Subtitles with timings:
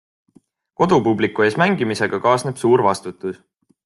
[0.81, 3.39] Kodupubliku ees mängimisega kaasneb suur vastutus.